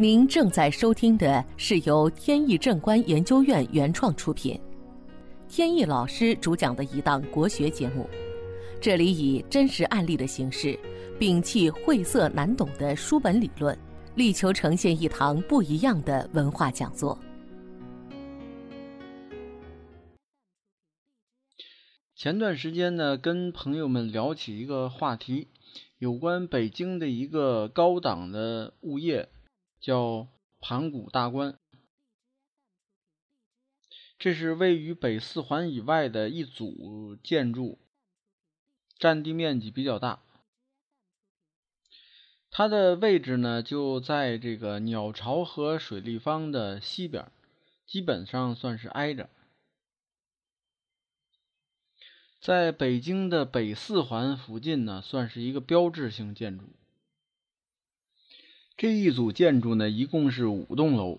[0.00, 4.58] 您正在收听的是由天意正观研究院原创出品，
[5.46, 8.08] 天意老师主讲的一档国学节目。
[8.80, 10.74] 这里以真实案例的形式，
[11.18, 13.78] 摒弃晦涩难懂的书本理论，
[14.14, 17.18] 力求呈现一堂不一样的文化讲座。
[22.16, 25.48] 前段时间呢，跟朋友们聊起一个话题，
[25.98, 29.28] 有关北京的一个高档的物业，
[29.80, 30.28] 叫
[30.60, 31.58] 盘古大观。
[34.18, 37.78] 这是位于北四环以外的一组建筑，
[38.98, 40.22] 占地面积比较大。
[42.50, 47.30] 它的位置呢，就在这个鸟巢和水立方的西边，
[47.86, 49.30] 基本上算是挨着。
[52.40, 56.74] 在北京的北四环附近呢，算是一个标志性建筑。
[58.80, 61.18] 这一组建筑呢，一共是五栋楼，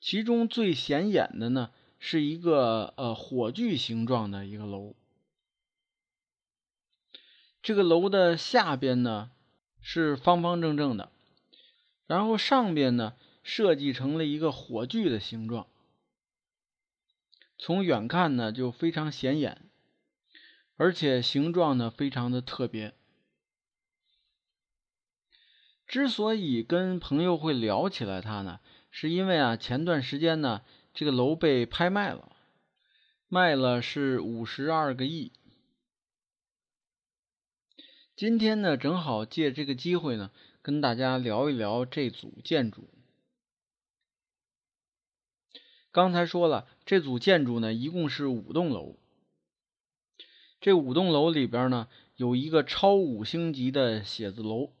[0.00, 4.96] 其中最显眼的呢，是一个呃火炬形状的一个楼。
[7.62, 9.30] 这个楼的下边呢
[9.80, 11.12] 是方方正正的，
[12.08, 15.68] 然后上边呢设计成了一个火炬的形状。
[17.56, 19.62] 从远看呢，就非常显眼，
[20.76, 22.97] 而且形状呢非常的特别。
[25.88, 30.60] 之所以跟朋友会聊起来它呢，是因为啊前段时间呢
[30.92, 32.36] 这个楼被拍卖了，
[33.26, 35.32] 卖了是五十二个亿。
[38.14, 42.90] 今天呢正好借这个机会呢，跟大家聊一聊这组建筑。
[45.90, 48.98] 刚才说了，这组建筑呢，一共是五栋楼。
[50.60, 54.74] 这五栋楼里边呢，有一个超五星级的写字楼，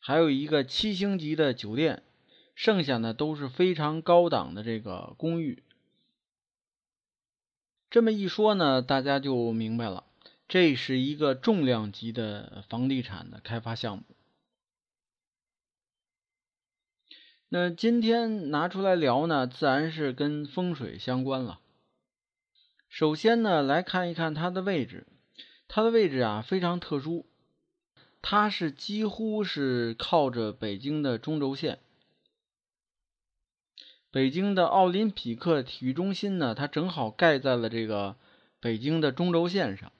[0.00, 2.02] 还有一个七星级的酒店，
[2.54, 5.62] 剩下呢都是非常高档的这个公寓。
[7.90, 10.04] 这么一说呢，大家就明白了，
[10.48, 14.04] 这是一个重量级的房地产的开发项目。
[17.48, 21.60] 那今天拿出来聊呢，自然是跟风水相关了。
[22.88, 25.06] 首先呢，来看一看它的位置。
[25.72, 27.29] 它的位置啊非常特殊，
[28.22, 31.78] 它是几乎是靠着北京的中轴线。
[34.10, 38.16] 北京的奥林匹克体育中心呢，它正好盖在了这个
[38.58, 39.92] 北京的中轴线上。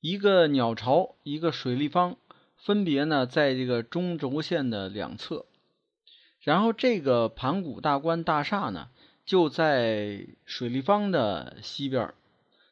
[0.00, 2.16] 一个鸟巢，一个水立方，
[2.56, 5.46] 分别呢在这个中轴线的两侧。
[6.40, 8.90] 然后这个盘古大观大厦呢，
[9.24, 12.14] 就在水立方的西边，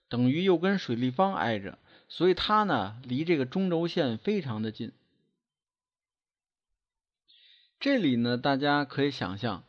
[0.08, 1.78] 等于又跟水立方挨着，
[2.08, 4.92] 所以它呢离这个中轴线非常的近。
[7.78, 9.64] 这里呢，大家可以想象，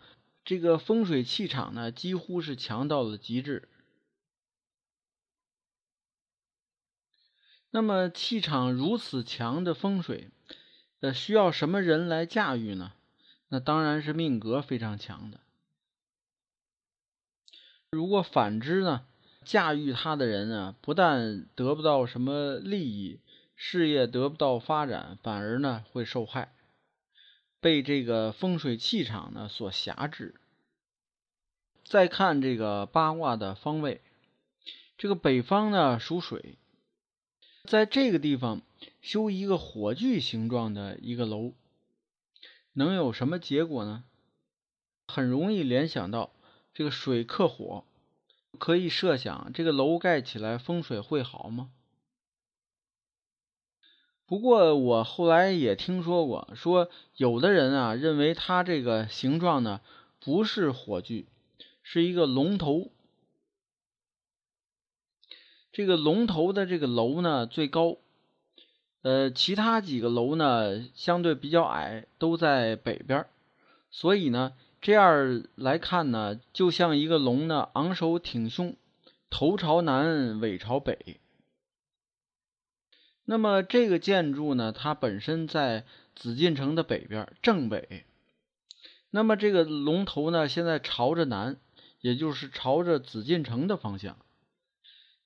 [0.46, 3.68] 这个风水气场呢几乎是强到了极致。
[7.70, 10.30] 那么气场如此强的风水，
[11.02, 12.94] 呃，需要什么人来驾驭呢？
[13.50, 15.42] 那当然是命格非常强的。
[17.92, 19.06] 如果反之呢？
[19.48, 23.22] 驾驭他的人呢，不但得不到什么利益，
[23.56, 26.54] 事业得不到发展，反而呢会受害，
[27.62, 30.36] 被这个风水气场呢所辖制。
[31.86, 34.02] 再看这个八卦的方位，
[34.98, 36.58] 这个北方呢属水，
[37.64, 38.62] 在这个地方
[39.02, 41.54] 修一个火炬形状的一个楼。
[42.74, 44.04] 能有什么结果呢？
[45.08, 46.34] 很容易联想到
[46.74, 47.86] 这个水克火，
[48.58, 51.70] 可以设想这个楼盖起来风水会好吗？
[54.26, 59.80] 不过我后来也听说过，说有的人啊认为它这个形状呢
[60.20, 61.28] 不是火炬，
[61.82, 62.92] 是一个龙头。
[65.72, 67.98] 这个龙头的这个楼呢最高。
[69.04, 73.26] 呃，其他几个楼呢，相对比较矮，都在北边，
[73.90, 78.76] 所以呢，这样来看呢，就像一个龙呢，昂首挺胸，
[79.30, 81.20] 头朝南，尾朝北。
[83.26, 85.86] 那么这个建筑呢，它本身在
[86.16, 88.06] 紫禁城的北边，正北。
[89.10, 91.58] 那么这个龙头呢，现在朝着南，
[92.00, 94.18] 也就是朝着紫禁城的方向。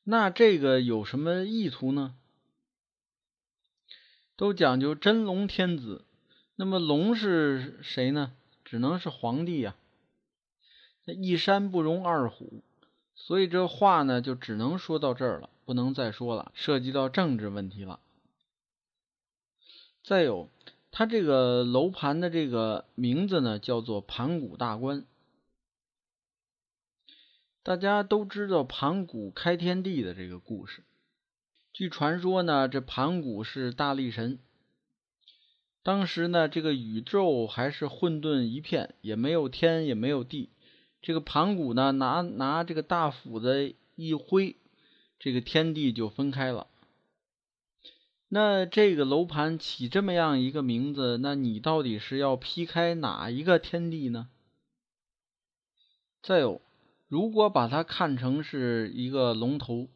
[0.04, 2.16] 那这个有什么意图呢？
[4.36, 6.06] 都讲究真龙天子，
[6.56, 8.34] 那么龙是谁呢？
[8.72, 9.76] 只能是皇帝呀。
[11.04, 12.64] 那一山不容二虎，
[13.16, 18.00] 所以这话呢就只能说到这儿了，不能再说了，涉及到政治问题了。
[20.06, 20.48] 再有，
[20.90, 25.04] 它这个楼盘的这个名字呢，叫做盘古大观。
[27.64, 30.82] 大家都知道盘古开天地的这个故事。
[31.74, 34.40] 据传说呢，这盘古是大力神。
[35.84, 40.50] 当时呢，这个宇宙还是混沌一片，也没有天，也没有地。
[41.02, 44.56] 这个盘古呢，拿拿这个大斧子一挥，
[45.18, 46.68] 这个天地就分开了。
[48.28, 54.30] 那这个楼盘起这么样一个名字，那你到底是要劈开哪一个天地呢？
[56.22, 56.62] 再有。
[57.08, 59.90] 如果把它看成是一个龙头，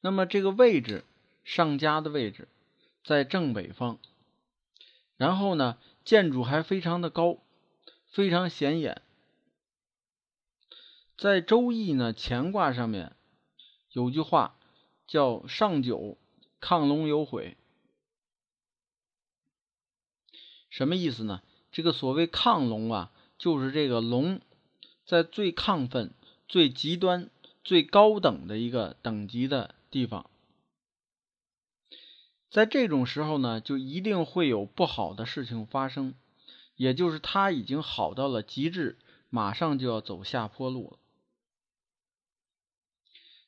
[0.00, 1.04] 那么这个位置
[1.44, 2.48] 上家的位置
[3.08, 3.96] 在正北方，
[5.16, 7.38] 然后呢，建筑还非常的高，
[8.04, 9.00] 非常显眼。
[11.16, 13.16] 在《周易》呢乾卦上面
[13.92, 14.58] 有句话
[15.06, 16.18] 叫“上九
[16.60, 17.56] 亢龙有悔”，
[20.68, 21.40] 什么意思呢？
[21.72, 24.42] 这个所谓亢龙啊，就是这个龙。
[25.06, 26.12] 在最亢奋、
[26.46, 27.30] 最极端、
[27.64, 30.28] 最高等的一个等级的地方，
[32.50, 36.14] 在这种时候呢，就一定会有不好的事情发生，
[36.76, 38.96] 也就是他已经好到了极致，
[39.28, 40.98] 马上就要走下坡路了。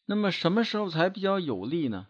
[0.05, 2.09] 那么什么时候才比较有利呢？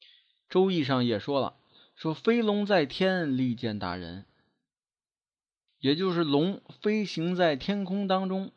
[0.48, 1.56] 《周易》上也说了，
[1.94, 4.26] 说飞龙在天，利见大人，
[5.78, 8.50] 也就是龙飞行在天空当中。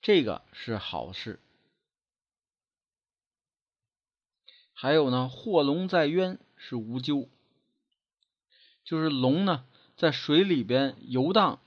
[0.00, 1.40] 这个是好事。
[4.72, 7.28] 还有呢，祸龙在渊是无咎，
[8.84, 9.64] 就是龙呢
[9.96, 11.58] 在水里边游荡，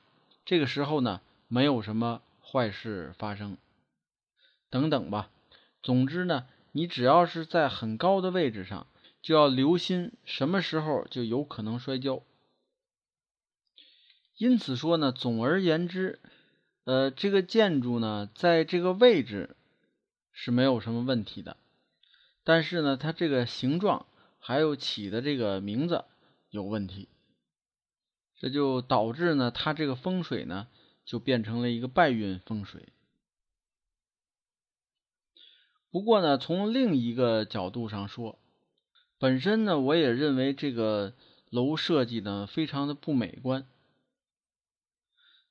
[0.45, 1.19] 这个时候呢
[1.49, 3.57] 没有什么坏事发生，
[4.69, 5.29] 等等吧。
[5.83, 8.87] 总之呢，你只要是在很高的位置上，
[9.21, 12.23] 就要留心什么时候就有可能摔跤。
[14.37, 16.19] 因此说呢，总而言之。
[16.85, 19.55] 呃，这个建筑呢，在这个位置
[20.31, 21.57] 是没有什么问题的，
[22.43, 24.05] 但是呢，它这个形状
[24.47, 26.05] 还有起的这个名字
[26.51, 27.09] 有问题，
[28.37, 30.67] 这就导致呢，它这个风水呢
[31.03, 32.89] 就变成了一个败运风水。
[35.89, 38.37] 不过呢，从另一个角度上说，
[39.17, 41.15] 本身呢，我也认为这个
[41.49, 43.65] 楼设计呢非常的不美观。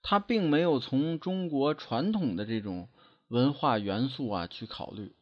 [0.03, 2.89] 他并没有从中国传统的这种
[3.27, 5.13] 文化元素啊去考虑，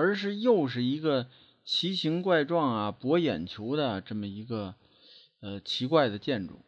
[0.00, 1.28] 而是又是一个
[1.64, 4.74] 奇形怪状啊、博眼球的这么一个
[5.40, 6.62] 呃奇怪的建筑。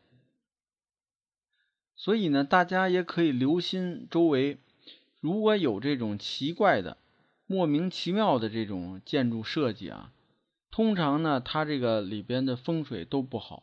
[1.96, 4.58] 所以呢，大家也可以留心周围，
[5.20, 6.99] 如果有这种奇怪的、
[7.46, 10.12] 莫名其妙的这种建筑设计啊，
[10.70, 13.62] 通常呢，它这个里边的风水都不好。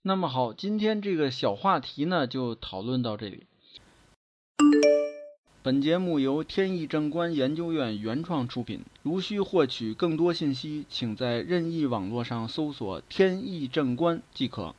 [0.00, 3.46] 那么好，今天这个小话题呢，就讨论到这里。
[5.60, 8.84] 本节目由天意正观研究院原创出品。
[9.02, 14.76] 如需获取更多信息，请在任意网络上搜索“天意正观”即可。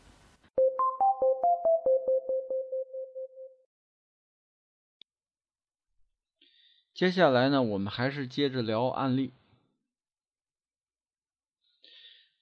[6.93, 9.33] 接下来呢，我们还是接着聊案例。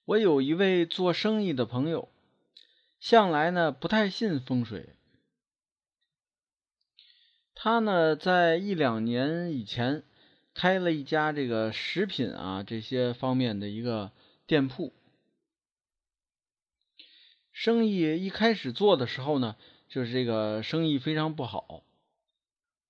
[0.06, 2.08] 我有一位做生意的朋友。
[3.00, 4.96] 向来呢不太信风水，
[7.60, 10.04] 他呢在一两年以前
[10.54, 14.12] 开了一家这个食品啊这些方面的一个
[14.46, 14.94] 店铺，
[17.52, 19.56] 生意一开始做的时候呢，
[19.90, 21.84] 就是这个生意非常不好。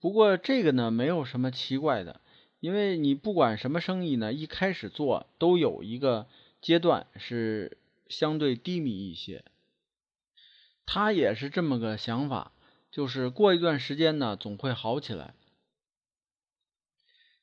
[0.01, 2.19] 不过这个呢没有什么奇怪的，
[2.59, 6.27] 因为你不管什么生意呢，一开始做都有一个
[6.59, 7.77] 阶段是
[8.09, 9.45] 相对低迷一些。
[10.85, 12.51] 他也是这么个想法，
[12.97, 15.35] 就是过一段时间呢，总会好起来。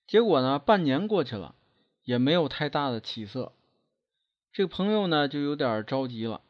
[0.04, 1.54] 结果呢，半年过去了，
[2.02, 3.52] 也没有太大的起色。
[4.52, 6.40] 这个朋友呢，就有点着急了，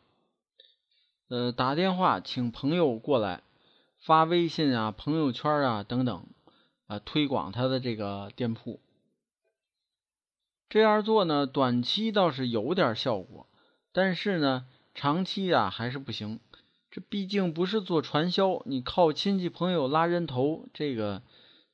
[1.29, 3.43] 呃，打电话请朋友过来，
[3.99, 6.27] 发微信啊、朋友圈啊等等，
[6.87, 8.81] 啊，推广他的这个店铺。
[10.71, 13.51] 这样做呢，短期倒是有点效果，
[13.93, 16.41] 但是呢，长期啊还是不行。
[16.95, 21.23] 这毕竟不是做传销，你靠亲戚朋友拉人头，这个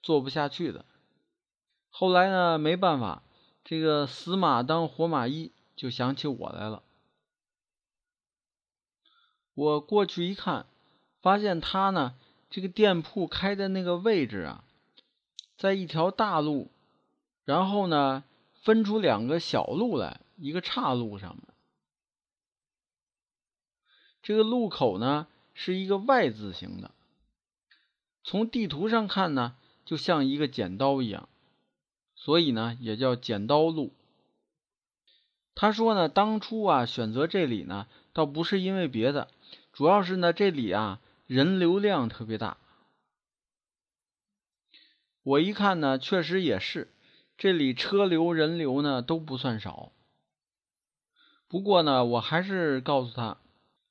[0.02, 0.86] 做不下去的。
[1.90, 3.22] 后来呢，没办法，
[3.62, 6.82] 这个死马当活马医，就想起我来了。
[9.52, 10.64] 我过去一看，
[11.20, 12.14] 发现他呢，
[12.48, 14.64] 这个店铺开的那个位置啊，
[15.58, 16.70] 在一条大路，
[17.44, 18.24] 然后呢，
[18.62, 21.36] 分出两个小路来，一个岔路上。
[24.22, 26.90] 这个路口呢是一个 Y 字形的，
[28.22, 31.28] 从地图上看呢，就像一个剪刀一样，
[32.14, 33.92] 所以呢也叫剪刀路。
[35.54, 39.28] 他说呢，当初啊选择这里呢，倒不是因为别的，
[39.72, 42.56] 主要是呢这里啊人流量特别大。
[45.22, 46.88] 我一看呢，确实也是，
[47.36, 49.92] 这里车流人流呢都不算少。
[51.46, 53.38] 不过呢，我还是告诉他。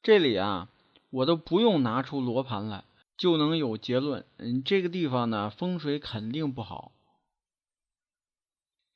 [0.01, 0.69] 这里啊，
[1.09, 2.85] 我都不用拿出罗盘来，
[3.17, 4.25] 就能有结论。
[4.37, 6.93] 嗯，这个地方呢，风水肯定不好。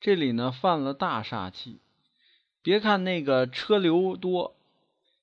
[0.00, 1.80] 这里呢，犯了大煞气。
[2.62, 4.56] 别看那个车流多，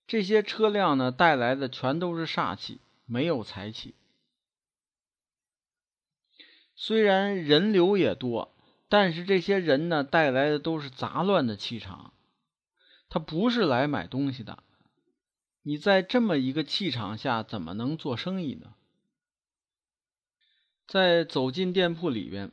[0.06, 3.96] 这些车辆呢带来的全都是煞气，没有财气。
[6.76, 8.54] 虽然人流也多，
[8.88, 12.14] 但是这些人呢带来的都是杂乱的气场，
[13.10, 14.64] 他不是来买东西的。
[15.64, 18.74] 你在这么一个气场下，怎么能做生意呢？
[20.88, 22.52] 在走进店铺里边，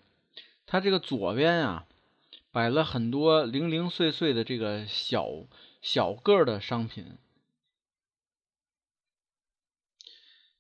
[0.67, 1.87] 他这个左边啊，
[2.53, 5.27] 摆了很多零零碎碎的这个小
[5.81, 7.17] 小个的商品。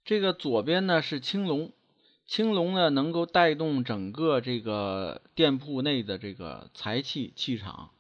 [0.05, 1.71] 这个左边呢是青龙，
[2.25, 7.91] 青龙呢能够带动整个这个店铺内的这个财气气场。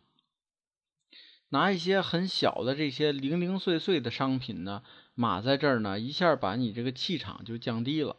[1.50, 4.82] 拿一些很小的这些零零碎碎的商品呢，
[5.14, 8.16] 码在这儿呢，一下把你这个气场就降低了。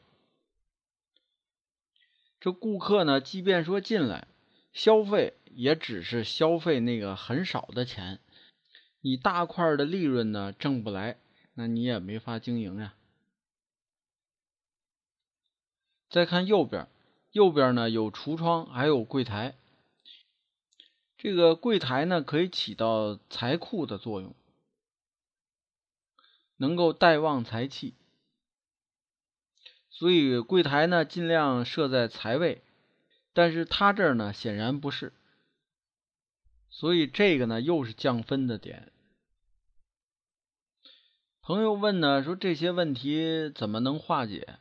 [2.39, 4.27] 这顾客呢，即便说进来
[4.71, 8.19] 消费，也只是消费那个很少的钱，
[9.01, 11.17] 你大块的利润呢挣不来，
[11.53, 12.93] 那你也没法经营呀。
[16.09, 16.87] 再看右边，
[17.31, 19.55] 右边呢有橱窗，还有柜台。
[21.21, 24.33] 这个柜台呢，可以起到财库的作用，
[26.55, 27.93] 能够带旺财气，
[29.89, 32.63] 所以柜台呢尽量设在财位，
[33.33, 35.11] 但是他这儿呢显然不是，
[36.69, 38.89] 所以这个呢又是降分的点。
[41.41, 44.57] 朋友问呢，说这些问题怎么能化解？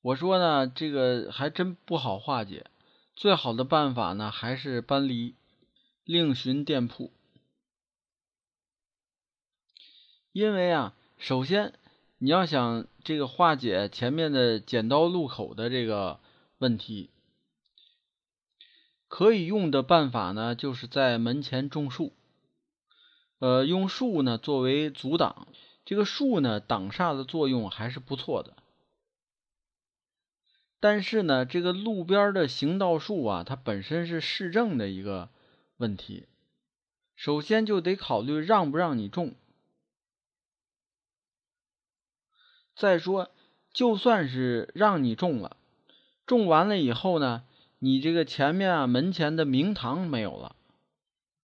[0.00, 2.70] 我说呢，这个还真不好化解。
[3.16, 5.34] 最好的办法呢，还是搬离，
[6.04, 7.10] 另寻店铺。
[10.32, 11.72] 因为啊，首先
[12.18, 16.20] 你要想这个化解前面的剪刀路口的这个
[16.58, 17.08] 问题，
[19.08, 22.12] 可以用的办法呢，就是在门前种树，
[23.38, 25.48] 呃，用树呢作为阻挡，
[25.86, 28.55] 这个树呢挡煞的作用还是不错的。
[30.88, 35.30] 但是呢，这个路边的行道树啊，它本身是市政的一个
[35.78, 36.28] 问题，
[37.16, 39.34] 首先就得考虑让不让你种。
[42.76, 43.32] 再说，
[43.72, 45.56] 就算是让你种了，
[46.24, 47.42] 种完了以后呢，
[47.80, 50.54] 你这个前面啊门前的明堂没有了，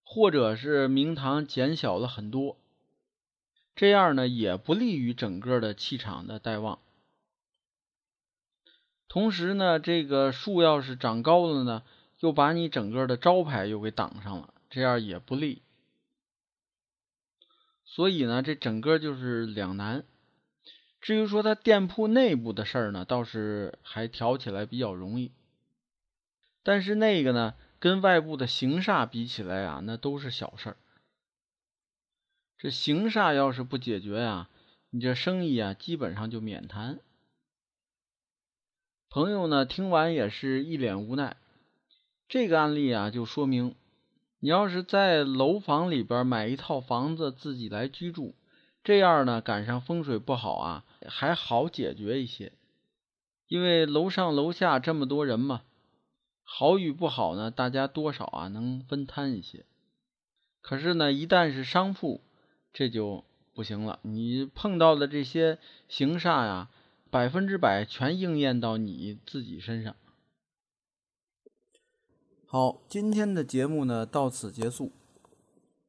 [0.05, 2.57] 或者是明堂减小了很多，
[3.75, 6.79] 这样呢也不利于整个的气场的带旺。
[9.13, 11.83] 同时呢，这个树要是长高了呢，
[12.21, 15.61] 又把你整个的招牌又给挡上了，这样也不利。
[17.85, 20.05] 所以呢，这整个就是两难。
[21.03, 25.31] 至于说他店铺内部的事儿呢，倒是还调起来比较容易。
[26.63, 30.77] 但是那个呢，跟外部的行煞比起来啊，那都是小事儿。
[32.57, 34.49] 这行煞要是不解决呀，
[34.89, 37.01] 你这生意啊，基本上就免谈。
[39.15, 41.37] 朋友呢，听完也是一脸无奈。
[42.29, 43.75] 这个案例啊，就说明
[44.41, 48.35] 你要是在楼房里边买一套房子自己来居住，
[48.83, 52.53] 这样呢，赶上风水不好啊，还好解决一些。
[53.49, 55.61] 因为楼上楼下这么多人嘛，
[56.43, 59.67] 好与不好呢，大家多少啊能分摊一些。
[60.63, 62.23] 可是呢，一旦是商铺，
[62.73, 63.99] 这就不行了。
[64.01, 66.71] 你碰到的这些行煞呀。
[67.13, 69.95] 百分之百全应验到你自己身上。
[72.47, 74.91] 好，今天的节目呢到此结束。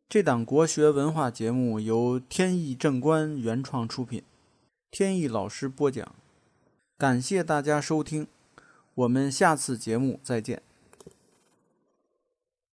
[0.10, 4.22] 这档国学文化节目由天意正观原创出品，
[4.92, 6.13] 天意老师播讲。
[6.98, 8.27] 感谢大家收听，
[8.94, 10.62] 我们下次节目再见。